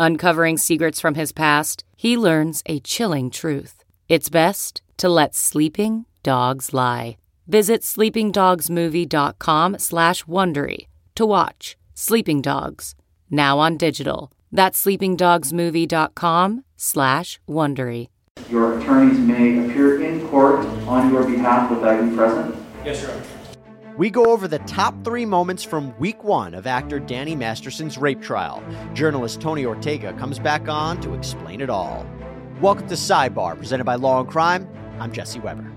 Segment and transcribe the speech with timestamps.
[0.00, 3.82] Uncovering secrets from his past, he learns a chilling truth.
[4.08, 7.16] It's best to let sleeping dogs lie.
[7.48, 12.94] Visit sleepingdogsmovie.com slash Wondery to watch Sleeping Dogs,
[13.28, 14.30] now on digital.
[14.52, 18.08] That's sleepingdogsmovie.com slash Wondery.
[18.48, 22.54] Your attorneys may appear in court on your behalf without you present.
[22.84, 23.37] Yes, Your Honor.
[23.98, 28.22] We go over the top three moments from week one of actor Danny Masterson's rape
[28.22, 28.62] trial.
[28.94, 32.06] Journalist Tony Ortega comes back on to explain it all.
[32.60, 34.68] Welcome to Sidebar, presented by Law and Crime.
[35.00, 35.68] I'm Jesse Weber.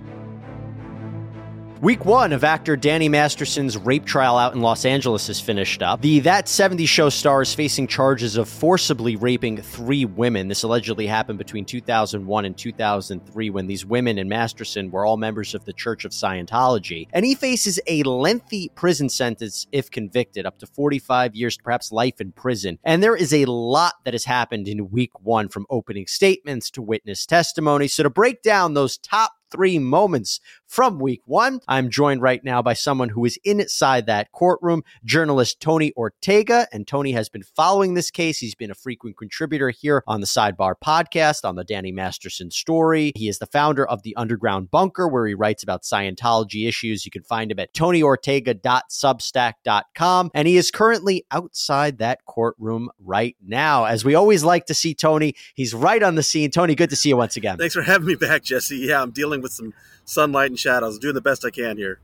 [1.82, 6.00] Week one of actor Danny Masterson's rape trial out in Los Angeles is finished up.
[6.00, 10.48] The That 70 Show star is facing charges of forcibly raping three women.
[10.48, 15.56] This allegedly happened between 2001 and 2003 when these women and Masterson were all members
[15.56, 17.08] of the Church of Scientology.
[17.14, 22.22] And he faces a lengthy prison sentence if convicted, up to 45 years, perhaps life
[22.22, 22.78] in prison.
[22.84, 26.84] And there is a lot that has happened in week one from opening statements to
[26.84, 27.88] witness testimony.
[27.88, 30.40] So to break down those top three moments
[30.72, 31.60] from week one.
[31.68, 36.66] I'm joined right now by someone who is inside that courtroom, journalist Tony Ortega.
[36.72, 38.38] And Tony has been following this case.
[38.38, 43.12] He's been a frequent contributor here on the Sidebar podcast on the Danny Masterson story.
[43.18, 47.04] He is the founder of the Underground Bunker, where he writes about Scientology issues.
[47.04, 50.32] You can find him at tonyortega.substack.com.
[50.34, 53.84] And he is currently outside that courtroom right now.
[53.84, 56.50] As we always like to see Tony, he's right on the scene.
[56.50, 57.58] Tony, good to see you once again.
[57.58, 58.78] Thanks for having me back, Jesse.
[58.78, 59.74] Yeah, I'm dealing with some
[60.12, 62.00] sunlight and shadows, doing the best I can here.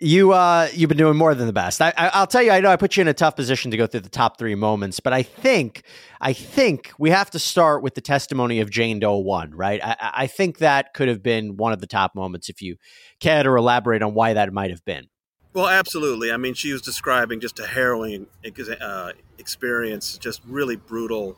[0.00, 1.82] You uh, you've been doing more than the best.
[1.82, 2.52] I, I, will tell you.
[2.52, 4.54] I know I put you in a tough position to go through the top three
[4.54, 5.82] moments, but I think
[6.20, 9.50] I think we have to start with the testimony of Jane Doe one.
[9.56, 9.80] Right.
[9.82, 12.76] I, I think that could have been one of the top moments if you
[13.18, 15.08] cared to elaborate on why that might have been.
[15.52, 16.30] Well, absolutely.
[16.30, 18.28] I mean, she was describing just a harrowing
[18.80, 21.36] uh, experience, just really brutal,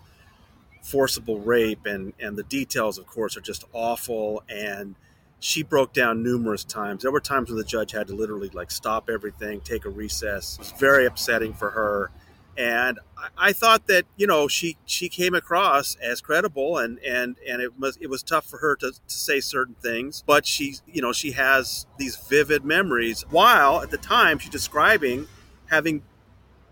[0.83, 4.97] forcible rape, and and the details, of course, are just awful and
[5.41, 7.03] she broke down numerous times.
[7.03, 10.55] There were times when the judge had to literally like stop everything, take a recess.
[10.55, 12.11] It was very upsetting for her.
[12.59, 17.37] And I, I thought that you know she she came across as credible, and and
[17.49, 20.77] and it was it was tough for her to, to say certain things, but she
[20.87, 23.25] you know she has these vivid memories.
[23.31, 25.27] While at the time she's describing
[25.71, 26.03] having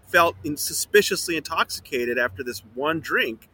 [0.08, 3.48] felt suspiciously intoxicated after this one drink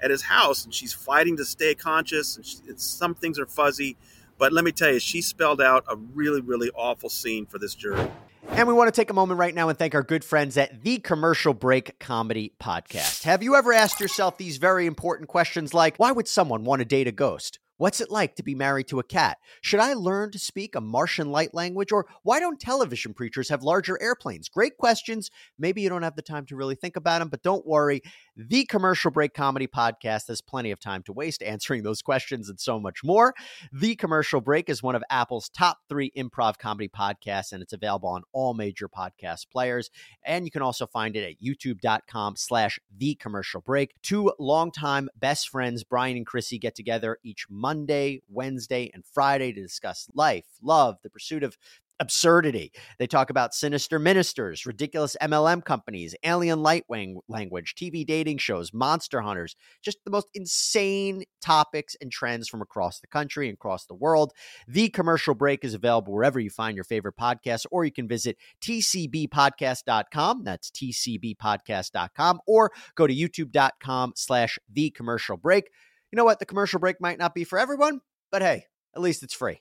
[0.00, 3.96] at his house, and she's fighting to stay conscious, and she, some things are fuzzy
[4.40, 7.74] but let me tell you, she spelled out a really, really awful scene for this
[7.74, 8.10] jury.
[8.48, 10.82] And we want to take a moment right now and thank our good friends at
[10.82, 13.24] the Commercial Break Comedy Podcast.
[13.24, 16.86] Have you ever asked yourself these very important questions like, why would someone want to
[16.86, 17.58] date a ghost?
[17.80, 19.38] What's it like to be married to a cat?
[19.62, 21.92] Should I learn to speak a Martian light language?
[21.92, 24.50] Or why don't television preachers have larger airplanes?
[24.50, 25.30] Great questions.
[25.58, 28.02] Maybe you don't have the time to really think about them, but don't worry.
[28.48, 32.58] The Commercial Break Comedy Podcast has plenty of time to waste answering those questions and
[32.58, 33.34] so much more.
[33.70, 38.08] The Commercial Break is one of Apple's top three improv comedy podcasts, and it's available
[38.08, 39.90] on all major podcast players.
[40.24, 43.94] And you can also find it at youtube.com slash the commercial break.
[44.00, 49.60] Two longtime best friends, Brian and Chrissy, get together each Monday, Wednesday, and Friday to
[49.60, 51.58] discuss life, love, the pursuit of
[52.00, 52.72] absurdity.
[52.98, 58.72] They talk about sinister ministers, ridiculous MLM companies, alien light wing language, TV dating shows,
[58.72, 63.86] monster hunters, just the most insane topics and trends from across the country and across
[63.86, 64.32] the world.
[64.66, 68.36] The commercial break is available wherever you find your favorite podcast, or you can visit
[68.62, 70.44] tcbpodcast.com.
[70.44, 75.70] That's tcbpodcast.com, or go to youtube.com slash the commercial break.
[76.10, 76.38] You know what?
[76.38, 78.00] The commercial break might not be for everyone,
[78.32, 78.64] but hey,
[78.96, 79.60] at least it's free.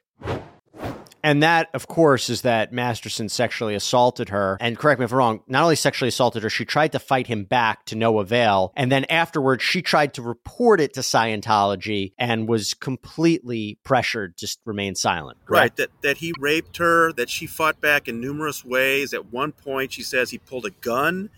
[1.23, 4.57] And that, of course, is that Masterson sexually assaulted her.
[4.59, 7.27] And correct me if I'm wrong, not only sexually assaulted her, she tried to fight
[7.27, 8.73] him back to no avail.
[8.75, 14.57] And then afterwards, she tried to report it to Scientology and was completely pressured to
[14.65, 15.37] remain silent.
[15.45, 15.61] Correct?
[15.61, 15.75] Right.
[15.75, 19.13] That, that he raped her, that she fought back in numerous ways.
[19.13, 21.29] At one point, she says he pulled a gun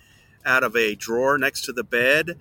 [0.45, 2.37] out of a drawer next to the bed.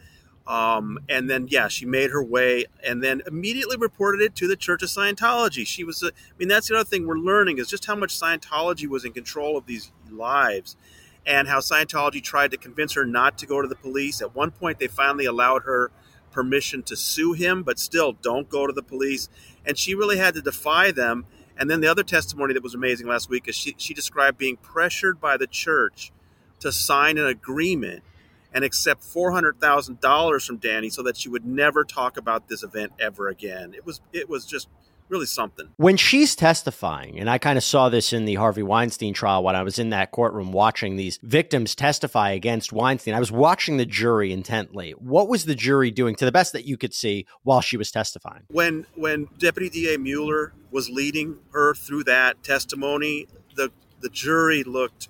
[0.46, 4.56] Um, and then, yeah, she made her way and then immediately reported it to the
[4.56, 5.66] Church of Scientology.
[5.66, 8.18] She was, a, I mean, that's the other thing we're learning is just how much
[8.18, 10.76] Scientology was in control of these lives
[11.26, 14.20] and how Scientology tried to convince her not to go to the police.
[14.20, 15.92] At one point, they finally allowed her
[16.32, 19.28] permission to sue him, but still, don't go to the police.
[19.64, 21.26] And she really had to defy them.
[21.56, 24.56] And then the other testimony that was amazing last week is she, she described being
[24.56, 26.10] pressured by the church
[26.60, 28.02] to sign an agreement
[28.52, 33.28] and accept $400,000 from Danny so that she would never talk about this event ever
[33.28, 33.74] again.
[33.74, 34.68] It was it was just
[35.10, 35.68] really something.
[35.76, 39.56] When she's testifying, and I kind of saw this in the Harvey Weinstein trial when
[39.56, 43.84] I was in that courtroom watching these victims testify against Weinstein, I was watching the
[43.84, 44.92] jury intently.
[44.92, 47.90] What was the jury doing to the best that you could see while she was
[47.90, 48.44] testifying?
[48.48, 53.26] When when Deputy DA Mueller was leading her through that testimony,
[53.56, 53.70] the
[54.00, 55.08] the jury looked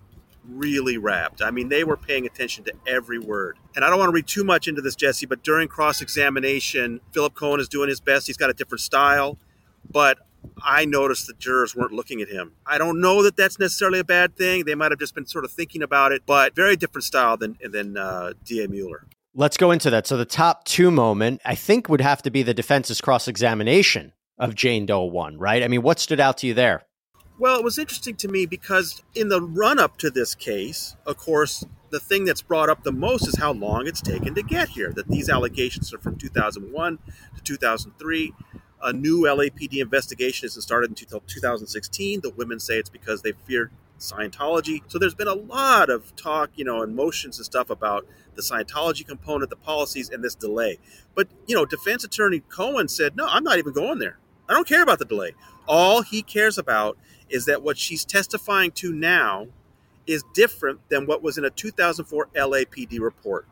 [0.51, 1.43] really rapt.
[1.43, 3.59] I mean, they were paying attention to every word.
[3.75, 7.01] And I don't want to read too much into this, Jesse, but during cross examination,
[7.13, 8.27] Philip Cohen is doing his best.
[8.27, 9.39] He's got a different style,
[9.91, 10.19] but
[10.63, 12.53] I noticed the jurors weren't looking at him.
[12.67, 14.65] I don't know that that's necessarily a bad thing.
[14.65, 17.59] They might have just been sort of thinking about it, but very different style than
[17.63, 18.69] than uh, D.A.
[18.69, 19.07] Mueller.
[19.35, 20.07] Let's go into that.
[20.07, 24.13] So the top two moment, I think, would have to be the defense's cross examination
[24.39, 25.63] of Jane Doe one, right?
[25.63, 26.83] I mean, what stood out to you there?
[27.41, 31.17] Well, it was interesting to me because in the run up to this case, of
[31.17, 34.69] course, the thing that's brought up the most is how long it's taken to get
[34.69, 34.93] here.
[34.93, 36.99] That these allegations are from 2001
[37.37, 38.35] to 2003.
[38.83, 42.21] A new LAPD investigation isn't started until 2016.
[42.21, 44.83] The women say it's because they feared Scientology.
[44.89, 48.43] So there's been a lot of talk, you know, and motions and stuff about the
[48.43, 50.79] Scientology component, the policies, and this delay.
[51.15, 54.19] But, you know, defense attorney Cohen said, no, I'm not even going there.
[54.51, 55.33] I don't care about the delay.
[55.69, 56.99] All he cares about
[57.29, 59.47] is that what she's testifying to now
[60.09, 63.47] is different than what was in a 2004 LAPD report.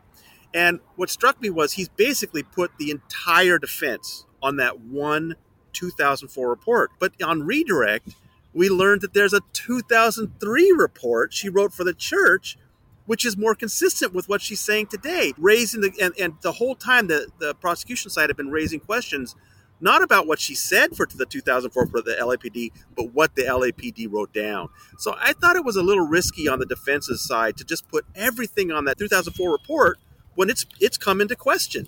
[0.53, 5.35] And what struck me was he's basically put the entire defense on that one
[5.71, 6.91] 2004 report.
[6.99, 8.09] But on redirect,
[8.53, 12.57] we learned that there's a 2003 report she wrote for the church,
[13.05, 15.33] which is more consistent with what she's saying today.
[15.37, 19.35] Raising the and, and the whole time the, the prosecution side have been raising questions
[19.81, 24.11] not about what she said for the 2004 for the LAPD, but what the LAPD
[24.11, 24.69] wrote down.
[24.97, 28.05] So I thought it was a little risky on the defense's side to just put
[28.15, 29.97] everything on that 2004 report
[30.35, 31.87] when it's it's come into question.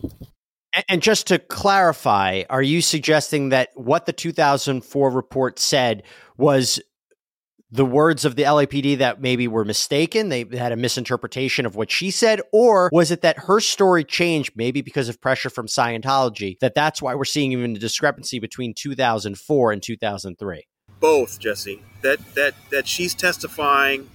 [0.88, 6.04] And just to clarify, are you suggesting that what the 2004 report said
[6.38, 6.80] was
[7.72, 10.30] the words of the LAPD that maybe were mistaken?
[10.30, 12.42] They had a misinterpretation of what she said?
[12.52, 17.02] Or was it that her story changed, maybe because of pressure from Scientology, that that's
[17.02, 20.68] why we're seeing even a discrepancy between 2004 and 2003?
[21.00, 21.82] Both, Jesse.
[22.02, 24.10] That, that, that she's testifying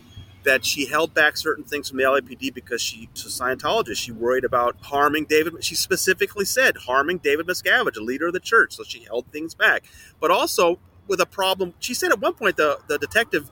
[0.46, 3.96] that she held back certain things from the LAPD because she, a Scientologist.
[3.96, 5.62] she worried about harming David.
[5.64, 8.76] She specifically said harming David Miscavige, a leader of the church.
[8.76, 9.84] So she held things back.
[10.20, 11.74] But also, with a problem.
[11.78, 13.50] She said at one point the, the detective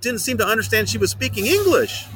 [0.00, 2.06] didn't seem to understand she was speaking English.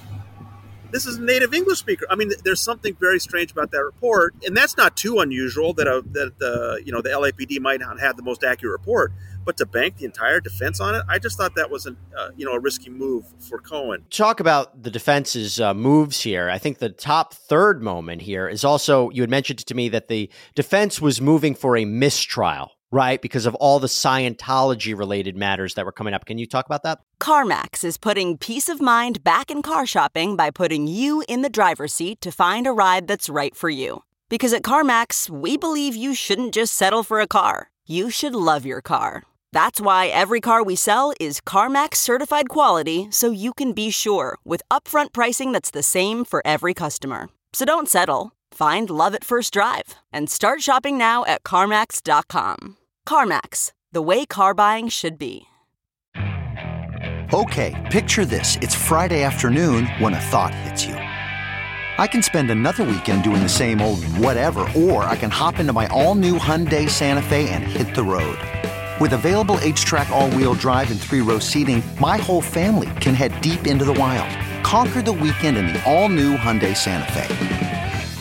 [0.92, 2.06] This is a native English speaker.
[2.11, 5.87] I mean, there's something very strange about that report, and that's not too unusual that
[5.87, 9.12] a, that the you know the LAPD might not have the most accurate report,
[9.44, 12.30] but to bank the entire defense on it, I just thought that was a uh,
[12.37, 14.06] you know a risky move for Cohen.
[14.11, 16.49] Talk about the defense's uh, moves here.
[16.49, 20.08] I think the top third moment here is also you had mentioned to me that
[20.08, 23.20] the defense was moving for a mistrial right?
[23.20, 26.24] Because of all the Scientology related matters that were coming up.
[26.24, 27.00] Can you talk about that?
[27.20, 31.50] CarMax is putting peace of mind back in car shopping by putting you in the
[31.50, 34.02] driver's seat to find a ride that's right for you.
[34.30, 38.64] Because at CarMax, we believe you shouldn't just settle for a car, you should love
[38.64, 39.22] your car.
[39.52, 44.38] That's why every car we sell is CarMax certified quality so you can be sure
[44.44, 47.28] with upfront pricing that's the same for every customer.
[47.52, 48.32] So don't settle.
[48.52, 52.76] Find love at first drive and start shopping now at CarMax.com.
[53.06, 55.46] CarMax, the way car buying should be.
[57.32, 58.56] Okay, picture this.
[58.60, 60.94] It's Friday afternoon when a thought hits you.
[60.94, 65.72] I can spend another weekend doing the same old whatever, or I can hop into
[65.72, 68.38] my all new Hyundai Santa Fe and hit the road.
[69.00, 73.14] With available H track, all wheel drive, and three row seating, my whole family can
[73.14, 74.30] head deep into the wild.
[74.64, 77.75] Conquer the weekend in the all new Hyundai Santa Fe.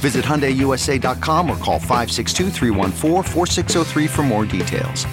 [0.00, 2.50] Visit HyundaiUSA.com or call 562
[4.08, 5.04] for more details.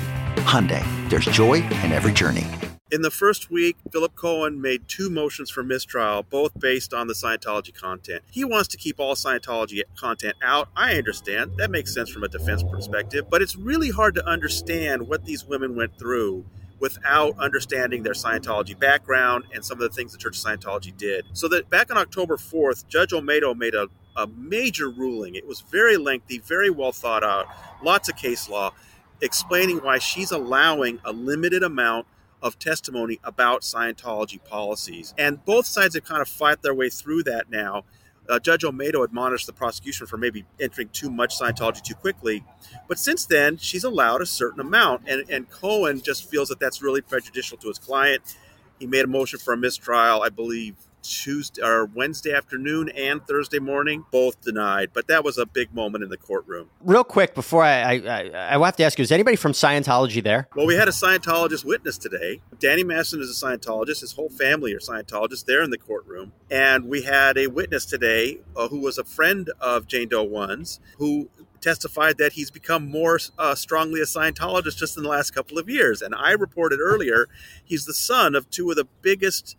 [0.47, 2.47] Hyundai, there's joy in every journey.
[2.89, 7.13] In the first week, Philip Cohen made two motions for mistrial, both based on the
[7.13, 8.23] Scientology content.
[8.31, 10.69] He wants to keep all Scientology content out.
[10.73, 11.57] I understand.
[11.57, 13.29] That makes sense from a defense perspective.
[13.29, 16.45] But it's really hard to understand what these women went through
[16.79, 21.25] without understanding their Scientology background and some of the things the Church of Scientology did.
[21.33, 25.35] So that back on October 4th, Judge Olmedo made a a major ruling.
[25.35, 27.47] It was very lengthy, very well thought out,
[27.81, 28.73] lots of case law
[29.21, 32.07] explaining why she's allowing a limited amount
[32.41, 35.13] of testimony about Scientology policies.
[35.17, 37.83] And both sides have kind of fought their way through that now.
[38.29, 42.43] Uh, Judge Olmedo admonished the prosecution for maybe entering too much Scientology too quickly.
[42.87, 45.07] But since then, she's allowed a certain amount.
[45.07, 48.35] And, and Cohen just feels that that's really prejudicial to his client.
[48.79, 50.75] He made a motion for a mistrial, I believe,
[51.07, 54.89] Tuesday or Wednesday afternoon and Thursday morning, both denied.
[54.93, 56.69] But that was a big moment in the courtroom.
[56.81, 60.47] Real quick before I, I, I have to ask you: Is anybody from Scientology there?
[60.55, 62.41] Well, we had a Scientologist witness today.
[62.59, 64.01] Danny Masterson is a Scientologist.
[64.01, 65.45] His whole family are Scientologists.
[65.45, 69.49] They're in the courtroom, and we had a witness today uh, who was a friend
[69.59, 71.29] of Jane Doe One's, who
[71.61, 75.69] testified that he's become more uh, strongly a Scientologist just in the last couple of
[75.69, 76.01] years.
[76.01, 77.27] And I reported earlier,
[77.63, 79.55] he's the son of two of the biggest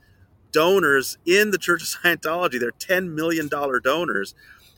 [0.52, 2.58] donors in the Church of Scientology.
[2.58, 4.34] They're $10 million donors.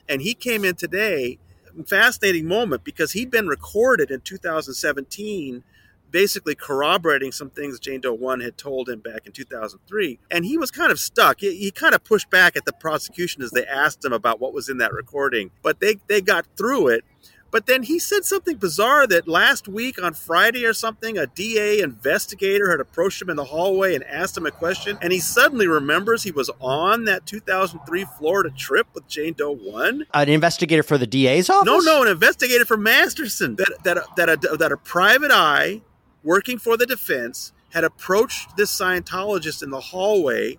[0.09, 1.39] And he came in today,
[1.87, 5.63] fascinating moment, because he'd been recorded in 2017,
[6.11, 10.19] basically corroborating some things Jane Doe 1 had told him back in 2003.
[10.31, 11.41] And he was kind of stuck.
[11.41, 14.53] He, he kind of pushed back at the prosecution as they asked him about what
[14.53, 15.53] was in that recording.
[15.63, 17.05] But they, they got through it.
[17.51, 21.81] But then he said something bizarre that last week on Friday or something, a DA
[21.81, 24.99] investigator had approached him in the hallway and asked him a question.
[25.03, 30.07] And he suddenly remembers he was on that 2003 Florida trip with Jane Doe 1.
[30.15, 31.67] An investigator for the DA's office?
[31.67, 33.57] No, no, an investigator for Masterson.
[33.57, 35.83] That, that, that, a, that a private eye
[36.23, 40.59] working for the defense had approached this Scientologist in the hallway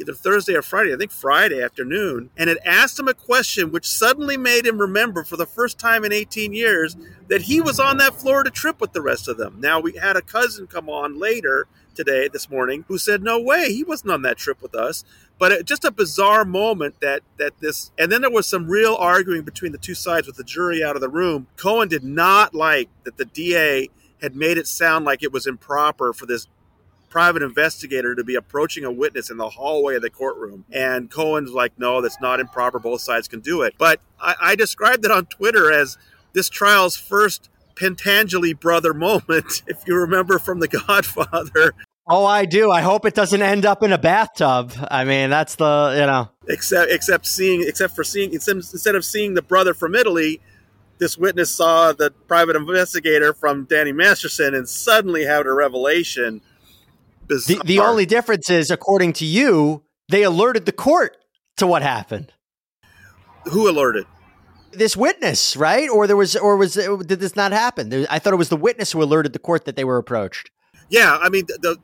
[0.00, 3.86] either Thursday or Friday, I think Friday afternoon, and had asked him a question which
[3.86, 6.96] suddenly made him remember for the first time in 18 years
[7.28, 9.60] that he was on that Florida trip with the rest of them.
[9.60, 13.72] Now, we had a cousin come on later today, this morning, who said, No way,
[13.72, 15.04] he wasn't on that trip with us.
[15.38, 18.94] But it, just a bizarre moment that, that this, and then there was some real
[18.94, 21.46] arguing between the two sides with the jury out of the room.
[21.56, 23.88] Cohen did not like that the DA
[24.20, 26.46] had made it sound like it was improper for this
[27.10, 30.64] private investigator to be approaching a witness in the hallway of the courtroom.
[30.72, 32.78] And Cohen's like, no, that's not improper.
[32.78, 33.74] Both sides can do it.
[33.76, 35.98] But I, I described it on Twitter as
[36.32, 41.74] this trial's first Pentangeli brother moment, if you remember from The Godfather.
[42.06, 42.70] Oh, I do.
[42.70, 44.72] I hope it doesn't end up in a bathtub.
[44.90, 46.28] I mean, that's the you know.
[46.48, 50.40] Except, except seeing, except for seeing, instead of seeing the brother from Italy,
[50.98, 56.40] this witness saw the private investigator from Danny Masterson and suddenly had a revelation
[57.30, 57.58] bizarre.
[57.58, 61.16] The, the only difference is, according to you, they alerted the court
[61.56, 62.32] to what happened.
[63.44, 64.04] Who alerted?
[64.72, 65.88] This witness, right?
[65.88, 68.06] Or there was, or was, did this not happen?
[68.10, 70.50] I thought it was the witness who alerted the court that they were approached.
[70.90, 71.76] Yeah, I mean, the, the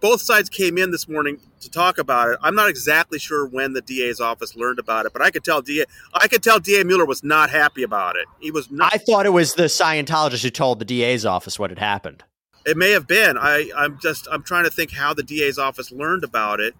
[0.00, 2.38] both sides came in this morning to talk about it.
[2.42, 5.62] I'm not exactly sure when the DA's office learned about it, but I could tell
[5.62, 8.26] DA, I could tell DA Mueller was not happy about it.
[8.40, 8.92] He was not.
[8.92, 12.24] I thought it was the Scientologist who told the DA's office what had happened.
[12.68, 13.38] It may have been.
[13.38, 16.74] I, I'm just I'm trying to think how the DA's office learned about it.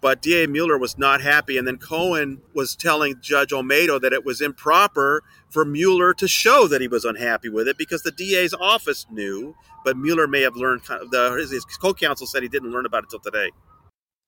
[0.00, 4.24] But DA Mueller was not happy, and then Cohen was telling Judge Olmedo that it
[4.24, 8.54] was improper for Mueller to show that he was unhappy with it because the DA's
[8.54, 10.82] office knew, but Mueller may have learned.
[10.84, 13.50] The, his, his co-counsel said he didn't learn about it until today.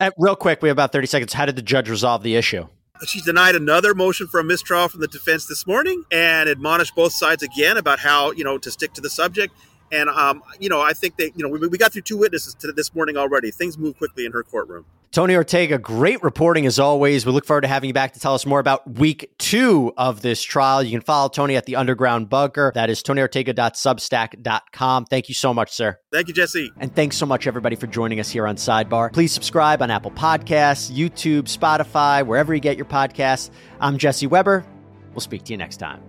[0.00, 1.32] Uh, real quick, we have about thirty seconds.
[1.32, 2.66] How did the judge resolve the issue?
[3.06, 7.12] She denied another motion for a mistrial from the defense this morning and admonished both
[7.12, 9.54] sides again about how you know to stick to the subject
[9.92, 12.54] And um, you know, I think that you know we, we got through two witnesses
[12.54, 13.50] to this morning already.
[13.50, 14.84] Things move quickly in her courtroom.
[15.10, 17.24] Tony Ortega, great reporting as always.
[17.24, 20.20] We look forward to having you back to tell us more about week two of
[20.20, 20.82] this trial.
[20.82, 22.72] You can follow Tony at the Underground Bunker.
[22.74, 25.06] That is tonyortega.substack.com.
[25.06, 25.98] Thank you so much, sir.
[26.12, 26.70] Thank you, Jesse.
[26.76, 29.10] And thanks so much, everybody, for joining us here on Sidebar.
[29.10, 33.48] Please subscribe on Apple Podcasts, YouTube, Spotify, wherever you get your podcasts.
[33.80, 34.62] I'm Jesse Weber.
[35.12, 36.02] We'll speak to you next time.